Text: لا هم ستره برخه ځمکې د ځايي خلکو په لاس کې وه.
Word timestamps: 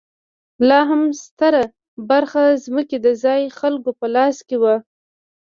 لا 0.69 0.77
هم 0.89 1.03
ستره 1.23 1.63
برخه 2.09 2.43
ځمکې 2.65 2.97
د 3.05 3.07
ځايي 3.23 3.47
خلکو 3.59 3.89
په 3.99 4.05
لاس 4.15 4.37
کې 4.47 4.57
وه. 4.61 4.75